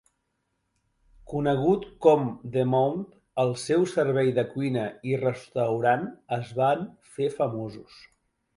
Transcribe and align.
Conegut 1.33 1.85
com 2.05 2.25
"The 2.55 2.63
Mount", 2.71 3.03
el 3.45 3.53
seu 3.65 3.85
servei 3.93 4.33
de 4.39 4.47
cuina 4.55 4.89
i 5.13 5.15
restaurant 5.27 6.11
es 6.41 6.53
van 6.63 6.85
fer 7.15 7.33
famosos. 7.39 8.05